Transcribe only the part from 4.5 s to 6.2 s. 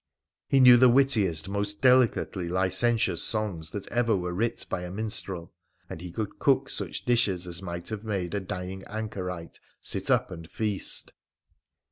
by a minstrel, and he